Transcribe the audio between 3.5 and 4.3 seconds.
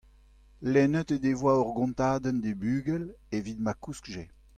ma kouskje.